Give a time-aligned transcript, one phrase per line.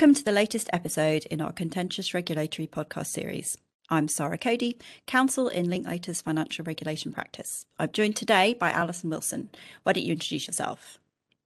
[0.00, 3.58] Welcome to the latest episode in our Contentious Regulatory podcast series.
[3.90, 7.66] I'm Sara Cody, Counsel in Linklaters' Financial Regulation Practice.
[7.78, 9.50] I'm joined today by Alison Wilson.
[9.82, 10.98] Why don't you introduce yourself?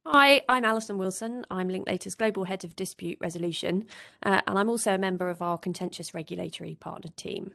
[0.06, 1.44] Hi, I'm Alison Wilson.
[1.50, 3.86] I'm Linklaters' Global Head of Dispute Resolution,
[4.22, 7.54] uh, and I'm also a member of our Contentious Regulatory Partner team.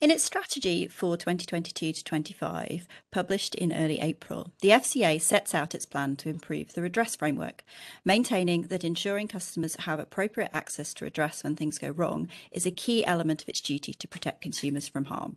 [0.00, 5.74] In its strategy for 2022 to 25, published in early April, the FCA sets out
[5.74, 7.62] its plan to improve the redress framework,
[8.04, 12.72] maintaining that ensuring customers have appropriate access to redress when things go wrong is a
[12.72, 15.36] key element of its duty to protect consumers from harm.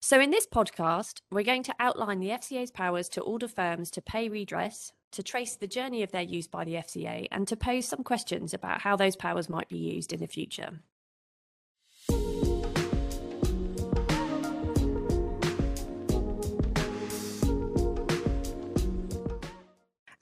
[0.00, 4.02] So, in this podcast, we're going to outline the FCA's powers to order firms to
[4.02, 7.88] pay redress, to trace the journey of their use by the FCA, and to pose
[7.88, 10.80] some questions about how those powers might be used in the future.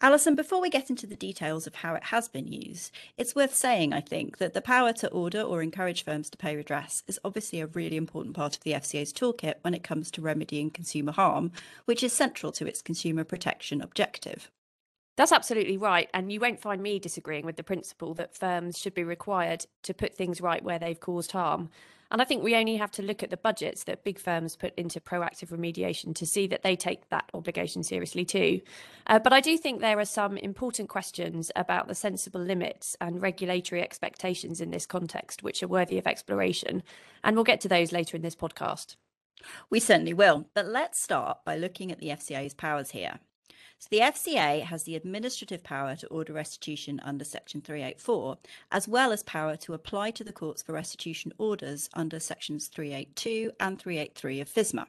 [0.05, 3.55] Alison, before we get into the details of how it has been used, it's worth
[3.55, 7.19] saying, I think, that the power to order or encourage firms to pay redress is
[7.25, 11.13] obviously a really important part of the FCA's toolkit when it comes to remedying consumer
[11.13, 11.53] harm,
[11.87, 14.51] which is central to its consumer protection objective.
[15.17, 16.11] That's absolutely right.
[16.13, 19.95] And you won't find me disagreeing with the principle that firms should be required to
[19.95, 21.71] put things right where they've caused harm.
[22.11, 24.75] And I think we only have to look at the budgets that big firms put
[24.77, 28.61] into proactive remediation to see that they take that obligation seriously too.
[29.07, 33.23] Uh, but I do think there are some important questions about the sensible limits and
[33.23, 36.83] regulatory expectations in this context, which are worthy of exploration.
[37.23, 38.97] And we'll get to those later in this podcast.
[39.71, 40.47] We certainly will.
[40.55, 43.19] But let's start by looking at the FCA's powers here.
[43.79, 48.39] So the FCA has the administrative power to order restitution under Section 384,
[48.73, 53.53] as well as power to apply to the courts for restitution orders under Sections 382
[53.61, 54.87] and 383 of FISMA.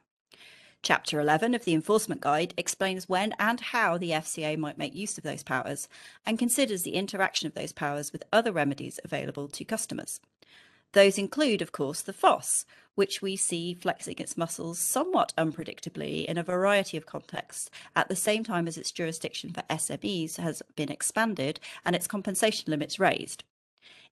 [0.81, 5.17] Chapter 11 of the Enforcement Guide explains when and how the FCA might make use
[5.17, 5.89] of those powers
[6.27, 10.19] and considers the interaction of those powers with other remedies available to customers.
[10.95, 16.37] Those include, of course, the FOS, which we see flexing its muscles somewhat unpredictably in
[16.37, 20.89] a variety of contexts, at the same time as its jurisdiction for SMEs has been
[20.89, 23.43] expanded and its compensation limits raised.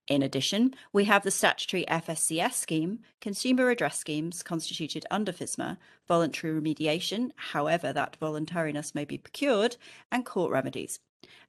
[0.10, 6.62] In addition, we have the statutory FSCS scheme, consumer redress schemes constituted under FISMA, voluntary
[6.62, 9.78] remediation, however that voluntariness may be procured,
[10.12, 11.00] and court remedies.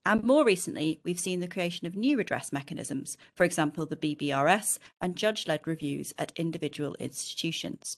[0.07, 4.79] And more recently, we've seen the creation of new redress mechanisms, for example, the BBRS
[5.01, 7.97] and judge led reviews at individual institutions.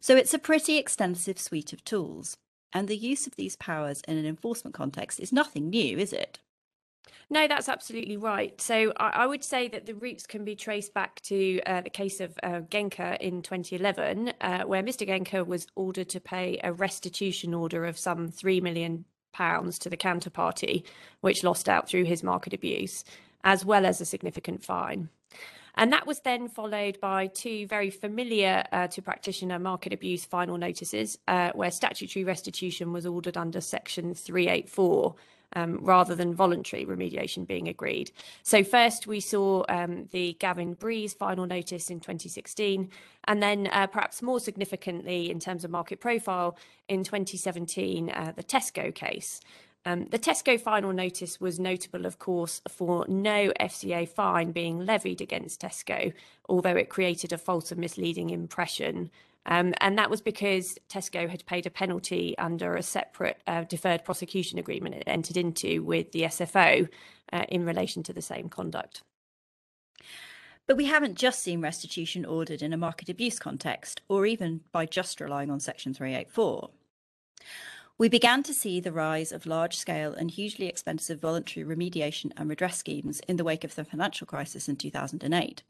[0.00, 2.36] So it's a pretty extensive suite of tools,
[2.72, 6.40] and the use of these powers in an enforcement context is nothing new, is it?
[7.32, 8.60] No, that's absolutely right.
[8.60, 11.90] So I, I, would say that the roots can be traced back to uh, the
[11.90, 12.62] case of uh,
[13.20, 15.06] in 2011, uh, where Mr.
[15.06, 19.96] Genker was ordered to pay a restitution order of some 3 million pounds to the
[19.96, 20.84] counterparty,
[21.20, 23.04] which lost out through his market abuse,
[23.44, 25.08] as well as a significant fine.
[25.76, 30.58] And that was then followed by two very familiar uh, to practitioner market abuse final
[30.58, 35.14] notices, uh, where statutory restitution was ordered under Section 384
[35.54, 38.10] um, rather than voluntary remediation being agreed.
[38.42, 42.90] So, first we saw um, the Gavin Breeze final notice in 2016,
[43.24, 46.56] and then uh, perhaps more significantly in terms of market profile
[46.88, 49.40] in 2017, uh, the Tesco case.
[49.86, 55.22] Um, the Tesco final notice was notable, of course, for no FCA fine being levied
[55.22, 56.12] against Tesco,
[56.48, 59.10] although it created a false and misleading impression
[59.46, 64.04] um, and that was because Tesco had paid a penalty under a separate uh, deferred
[64.04, 66.88] prosecution agreement it entered into with the SFO
[67.32, 69.02] uh, in relation to the same conduct.
[70.66, 74.86] But we haven't just seen restitution ordered in a market abuse context, or even by
[74.86, 76.70] just relying on Section 384.
[77.98, 82.48] We began to see the rise of large scale and hugely expensive voluntary remediation and
[82.48, 85.62] redress schemes in the wake of the financial crisis in 2008.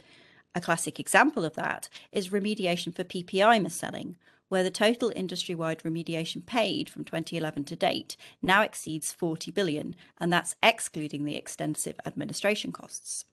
[0.55, 4.17] A classic example of that is remediation for PPI mis-selling,
[4.49, 10.33] where the total industry-wide remediation paid from 2011 to date now exceeds 40 billion, and
[10.33, 13.25] that's excluding the extensive administration costs.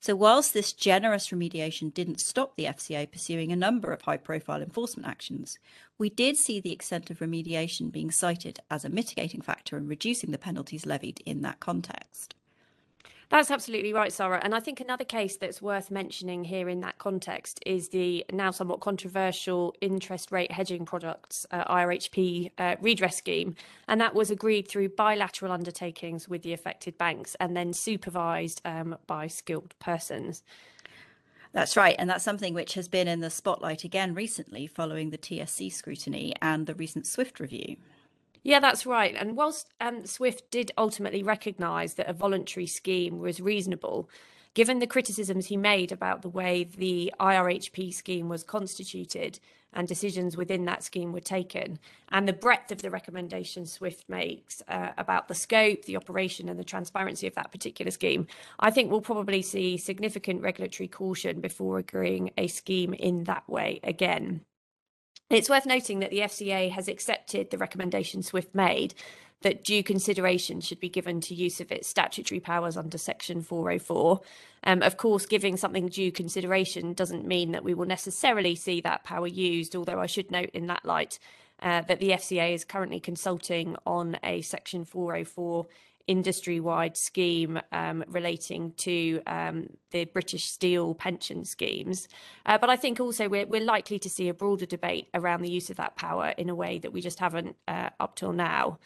[0.00, 5.06] So whilst this generous remediation didn't stop the FCA pursuing a number of high-profile enforcement
[5.06, 5.58] actions,
[5.98, 10.32] we did see the extent of remediation being cited as a mitigating factor in reducing
[10.32, 12.34] the penalties levied in that context.
[13.30, 14.40] That's absolutely right, Sara.
[14.42, 18.50] And I think another case that's worth mentioning here in that context is the now
[18.50, 23.54] somewhat controversial interest rate hedging products, uh, IRHP uh, redress scheme.
[23.86, 28.98] And that was agreed through bilateral undertakings with the affected banks and then supervised um,
[29.06, 30.42] by skilled persons.
[31.52, 31.94] That's right.
[32.00, 36.34] And that's something which has been in the spotlight again recently following the TSC scrutiny
[36.42, 37.76] and the recent SWIFT review.
[38.42, 39.14] Yeah, that's right.
[39.14, 44.08] And whilst um, Swift did ultimately recognise that a voluntary scheme was reasonable,
[44.54, 49.38] given the criticisms he made about the way the IRHP scheme was constituted
[49.72, 51.78] and decisions within that scheme were taken,
[52.08, 56.58] and the breadth of the recommendations Swift makes uh, about the scope, the operation, and
[56.58, 58.26] the transparency of that particular scheme,
[58.58, 63.78] I think we'll probably see significant regulatory caution before agreeing a scheme in that way
[63.84, 64.40] again.
[65.30, 68.94] It's worth noting that the FCA has accepted the recommendation Swift made
[69.42, 74.20] that due consideration should be given to use of its statutory powers under Section 404.
[74.64, 79.04] Um, of course, giving something due consideration doesn't mean that we will necessarily see that
[79.04, 81.20] power used, although I should note in that light
[81.62, 85.66] uh, that the FCA is currently consulting on a Section 404
[86.10, 92.08] industry-wide scheme um, relating to um, the British Steel pension schemes.
[92.44, 95.50] Uh, but I think also we're, we're, likely to see a broader debate around the
[95.50, 98.80] use of that power in a way that we just haven't uh, up till now.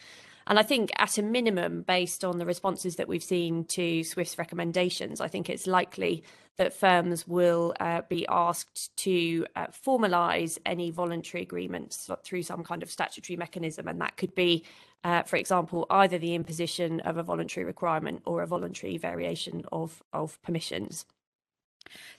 [0.46, 4.38] And I think, at a minimum, based on the responses that we've seen to Swift's
[4.38, 6.22] recommendations, I think it's likely
[6.56, 12.82] that firms will uh, be asked to uh, formalise any voluntary agreements through some kind
[12.82, 13.88] of statutory mechanism.
[13.88, 14.64] And that could be,
[15.02, 20.02] uh, for example, either the imposition of a voluntary requirement or a voluntary variation of,
[20.12, 21.06] of permissions.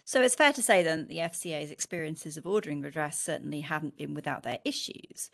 [0.04, 3.98] So it's fair to say then that the FCA's experiences of ordering redress certainly haven't
[3.98, 5.30] been without their issues.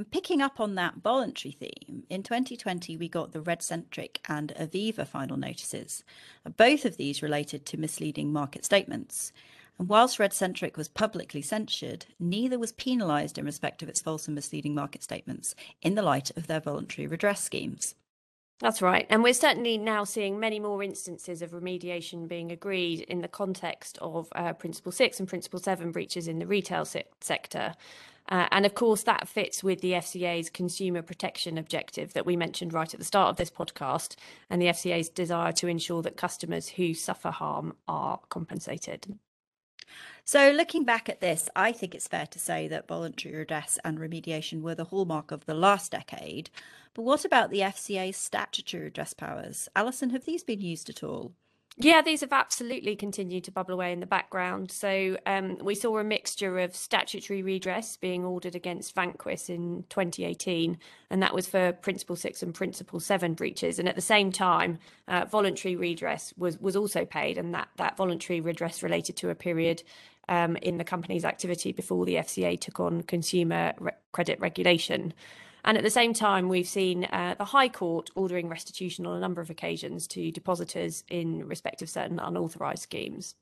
[0.00, 5.06] And picking up on that voluntary theme, in 2020 we got the RedCentric and Aviva
[5.06, 6.04] final notices.
[6.56, 9.30] Both of these related to misleading market statements.
[9.78, 14.34] And whilst RedCentric was publicly censured, neither was penalised in respect of its false and
[14.34, 17.94] misleading market statements in the light of their voluntary redress schemes.
[18.60, 19.06] That's right.
[19.10, 23.98] And we're certainly now seeing many more instances of remediation being agreed in the context
[24.00, 27.74] of uh, Principle 6 and Principle 7 breaches in the retail se- sector.
[28.28, 32.72] Uh, and of course, that fits with the FCA's consumer protection objective that we mentioned
[32.72, 34.14] right at the start of this podcast,
[34.48, 39.18] and the FCA's desire to ensure that customers who suffer harm are compensated.
[40.24, 43.98] So, looking back at this, I think it's fair to say that voluntary redress and
[43.98, 46.50] remediation were the hallmark of the last decade.
[46.94, 49.68] But what about the FCA's statutory redress powers?
[49.74, 51.32] Alison, have these been used at all?
[51.76, 54.70] Yeah, these have absolutely continued to bubble away in the background.
[54.70, 60.76] So um, we saw a mixture of statutory redress being ordered against Vanquis in 2018,
[61.08, 63.78] and that was for Principle 6 and Principle 7 breaches.
[63.78, 64.78] And at the same time,
[65.08, 69.34] uh, voluntary redress was, was also paid, and that, that voluntary redress related to a
[69.34, 69.82] period
[70.28, 75.14] um, in the company's activity before the FCA took on consumer re- credit regulation.
[75.64, 79.20] And at the same time, we've seen uh, the High Court ordering restitution on a
[79.20, 83.34] number of occasions to depositors in respect of certain unauthorised schemes.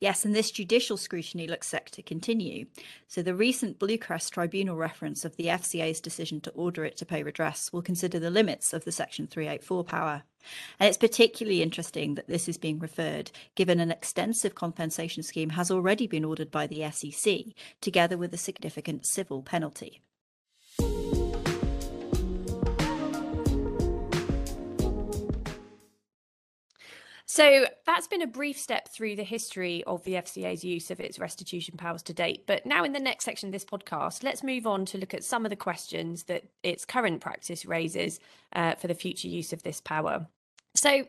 [0.00, 2.66] Yes, and this judicial scrutiny looks set to continue.
[3.06, 7.22] So, the recent Bluecrest Tribunal reference of the FCA's decision to order it to pay
[7.22, 10.22] redress will consider the limits of the Section 384 power.
[10.78, 15.70] And it's particularly interesting that this is being referred, given an extensive compensation scheme has
[15.70, 20.02] already been ordered by the SEC, together with a significant civil penalty.
[27.34, 31.18] So that's been a brief step through the history of the FCA's use of its
[31.18, 32.46] restitution powers to date.
[32.46, 35.24] But now, in the next section of this podcast, let's move on to look at
[35.24, 38.20] some of the questions that its current practice raises
[38.54, 40.28] uh, for the future use of this power.
[40.76, 41.06] So,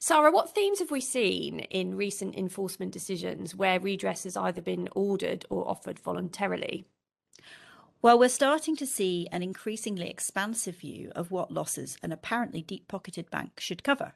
[0.00, 4.88] Sara, what themes have we seen in recent enforcement decisions where redress has either been
[4.96, 6.86] ordered or offered voluntarily?
[8.00, 12.86] Well, we're starting to see an increasingly expansive view of what losses an apparently deep
[12.86, 14.12] pocketed bank should cover.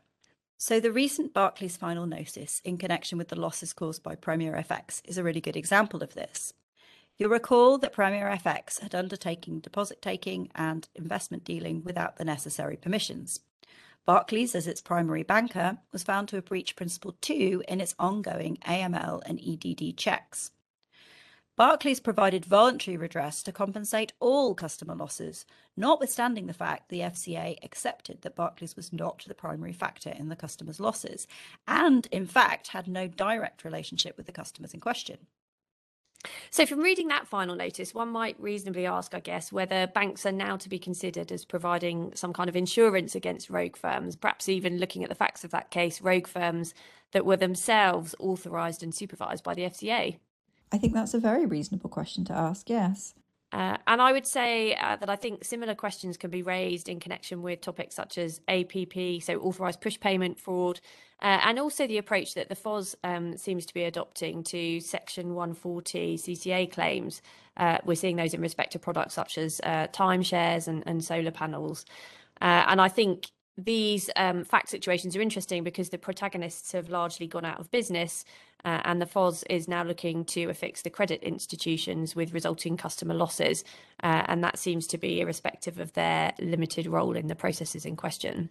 [0.56, 5.02] So, the recent Barclays final notice in connection with the losses caused by Premier FX
[5.04, 6.52] is a really good example of this.
[7.18, 12.76] You'll recall that Premier FX had undertaken deposit taking and investment dealing without the necessary
[12.76, 13.40] permissions.
[14.06, 18.58] Barclays, as its primary banker, was found to have breached Principle 2 in its ongoing
[18.64, 20.52] AML and EDD checks.
[21.54, 25.44] Barclays provided voluntary redress to compensate all customer losses,
[25.76, 30.36] notwithstanding the fact the FCA accepted that Barclays was not the primary factor in the
[30.36, 31.26] customer's losses,
[31.68, 35.18] and in fact had no direct relationship with the customers in question.
[36.50, 40.32] So, from reading that final notice, one might reasonably ask, I guess, whether banks are
[40.32, 44.78] now to be considered as providing some kind of insurance against rogue firms, perhaps even
[44.78, 46.72] looking at the facts of that case, rogue firms
[47.10, 50.16] that were themselves authorised and supervised by the FCA.
[50.72, 53.14] I think that's a very reasonable question to ask, yes.
[53.52, 56.98] Uh, and I would say uh, that I think similar questions can be raised in
[56.98, 60.80] connection with topics such as APP, so authorised push payment fraud,
[61.20, 65.34] uh, and also the approach that the FOS um, seems to be adopting to Section
[65.34, 67.20] 140 CCA claims.
[67.58, 71.30] Uh, we're seeing those in respect to products such as uh, timeshares and, and solar
[71.30, 71.84] panels.
[72.40, 77.26] Uh, and I think these um, fact situations are interesting because the protagonists have largely
[77.26, 78.24] gone out of business
[78.64, 83.14] uh, and the FOS is now looking to affix the credit institutions with resulting customer
[83.14, 83.64] losses.
[84.02, 87.96] Uh, and that seems to be irrespective of their limited role in the processes in
[87.96, 88.50] question.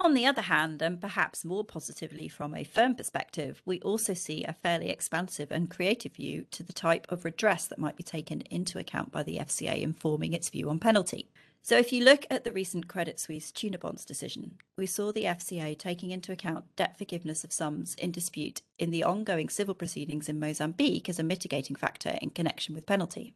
[0.00, 4.44] On the other hand, and perhaps more positively from a firm perspective, we also see
[4.44, 8.42] a fairly expansive and creative view to the type of redress that might be taken
[8.42, 11.28] into account by the FCA in forming its view on penalty.
[11.62, 15.24] So, if you look at the recent Credit Suisse tuna bonds decision, we saw the
[15.24, 20.28] FCA taking into account debt forgiveness of sums in dispute in the ongoing civil proceedings
[20.28, 23.34] in Mozambique as a mitigating factor in connection with penalty.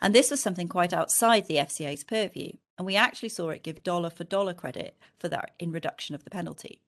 [0.00, 3.82] And this was something quite outside the FCA's purview, and we actually saw it give
[3.82, 6.80] dollar for dollar credit for that in reduction of the penalty.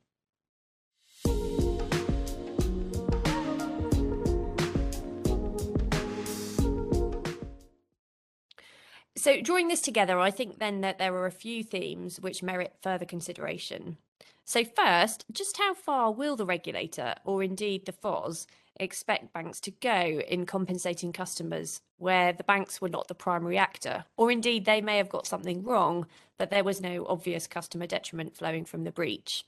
[9.26, 12.76] So, drawing this together, I think then that there are a few themes which merit
[12.80, 13.96] further consideration.
[14.44, 18.46] So, first, just how far will the regulator, or indeed the FOS,
[18.78, 24.04] expect banks to go in compensating customers where the banks were not the primary actor,
[24.16, 26.06] or indeed they may have got something wrong,
[26.38, 29.44] but there was no obvious customer detriment flowing from the breach?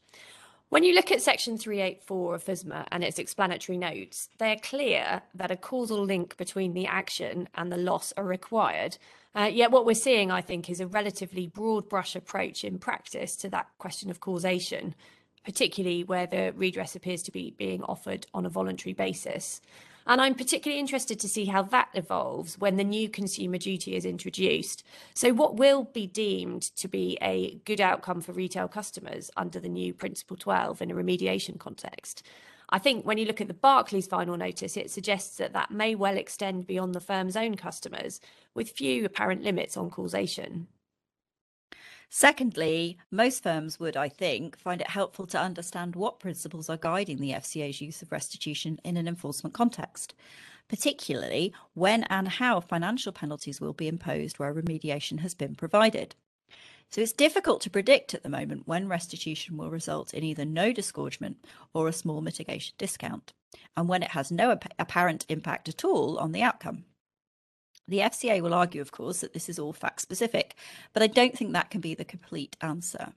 [0.70, 5.50] When you look at Section 384 of FISMA and its explanatory notes, they're clear that
[5.50, 8.98] a causal link between the action and the loss are required.
[9.34, 13.34] Uh, yet, what we're seeing, I think, is a relatively broad brush approach in practice
[13.36, 14.94] to that question of causation,
[15.42, 19.62] particularly where the redress appears to be being offered on a voluntary basis.
[20.08, 24.06] And I'm particularly interested to see how that evolves when the new consumer duty is
[24.06, 24.82] introduced.
[25.12, 29.68] So, what will be deemed to be a good outcome for retail customers under the
[29.68, 32.22] new Principle 12 in a remediation context?
[32.70, 35.94] I think when you look at the Barclays final notice, it suggests that that may
[35.94, 38.18] well extend beyond the firm's own customers,
[38.54, 40.68] with few apparent limits on causation.
[42.10, 47.18] Secondly, most firms would, I think, find it helpful to understand what principles are guiding
[47.18, 50.14] the FCA's use of restitution in an enforcement context,
[50.68, 56.14] particularly when and how financial penalties will be imposed where remediation has been provided.
[56.90, 60.72] So it's difficult to predict at the moment when restitution will result in either no
[60.72, 63.34] disgorgement or a small mitigation discount,
[63.76, 66.84] and when it has no apparent impact at all on the outcome.
[67.88, 70.54] The FCA will argue, of course, that this is all fact specific,
[70.92, 73.14] but I don't think that can be the complete answer.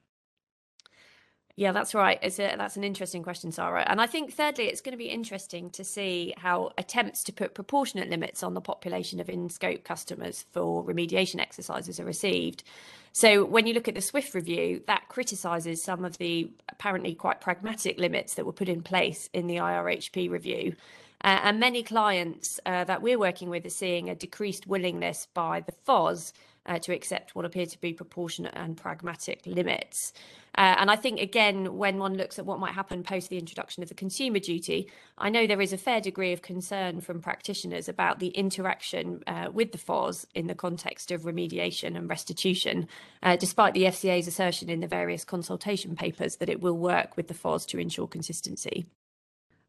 [1.58, 2.18] Yeah, that's right.
[2.22, 3.84] It's a, that's an interesting question, Sara.
[3.88, 7.54] And I think, thirdly, it's going to be interesting to see how attempts to put
[7.54, 12.64] proportionate limits on the population of in scope customers for remediation exercises are received.
[13.12, 17.42] So, when you look at the Swift review, that criticises some of the apparently quite
[17.42, 20.76] pragmatic limits that were put in place in the IRHP review.
[21.24, 25.60] Uh, and many clients uh, that we're working with are seeing a decreased willingness by
[25.62, 26.34] the FOS
[26.66, 30.14] uh, to accept what appear to be proportionate and pragmatic limits.
[30.58, 33.82] Uh, and I think, again, when one looks at what might happen post the introduction
[33.84, 37.88] of the consumer duty, I know there is a fair degree of concern from practitioners
[37.88, 42.88] about the interaction uh, with the FOS in the context of remediation and restitution,
[43.24, 47.28] uh, despite the FCA's assertion in the various consultation papers that it will work with
[47.28, 48.86] the FOS to ensure consistency.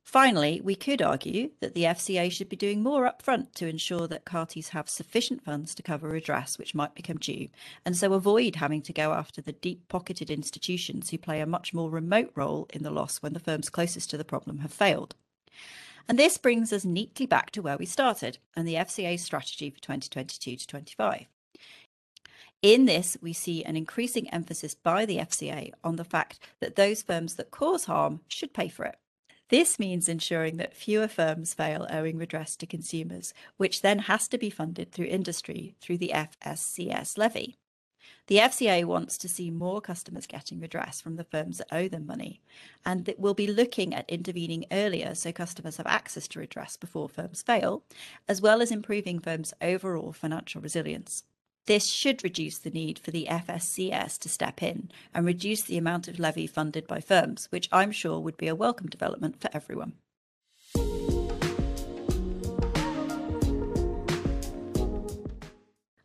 [0.04, 4.25] Finally, we could argue that the FCA should be doing more upfront to ensure that
[4.25, 7.49] parties have sufficient funds to cover redress which might become due,
[7.85, 11.73] and so avoid having to go after the deep pocketed institutions who play a much
[11.73, 15.14] more remote role in the loss when the firms closest to the problem have failed.
[16.09, 19.80] And this brings us neatly back to where we started and the FCA's strategy for
[19.80, 21.26] 2022 to 25.
[22.61, 27.02] In this, we see an increasing emphasis by the FCA on the fact that those
[27.02, 28.97] firms that cause harm should pay for it.
[29.52, 34.38] This means ensuring that fewer firms fail owing redress to consumers, which then has to
[34.38, 37.59] be funded through industry through the FSCS levy.
[38.28, 42.06] The FCA wants to see more customers getting redress from the firms that owe them
[42.06, 42.40] money,
[42.87, 47.11] and that will be looking at intervening earlier so customers have access to redress before
[47.11, 47.82] firms fail,
[48.26, 51.25] as well as improving firms' overall financial resilience.
[51.66, 56.09] This should reduce the need for the FSCS to step in and reduce the amount
[56.09, 59.92] of levy funded by firms, which I'm sure would be a welcome development for everyone.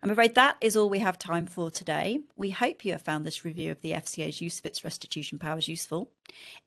[0.08, 2.22] I'm afraid that is all we have time for today.
[2.38, 5.68] We hope you have found this review of the FCA's use of its restitution powers
[5.68, 6.10] useful.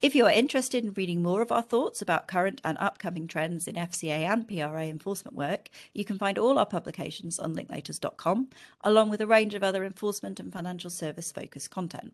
[0.02, 3.66] If you are interested in reading more of our thoughts about current and upcoming trends
[3.66, 8.50] in FCA and PRA enforcement work, you can find all our publications on linklaters.com,
[8.82, 12.12] along with a range of other enforcement and financial service focused content.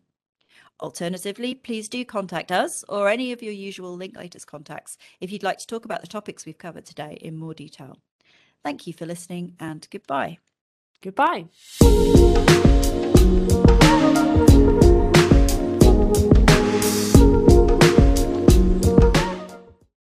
[0.79, 5.59] Alternatively, please do contact us or any of your usual Linklaters contacts if you'd like
[5.59, 7.99] to talk about the topics we've covered today in more detail.
[8.63, 10.39] Thank you for listening and goodbye.
[11.03, 11.47] Goodbye.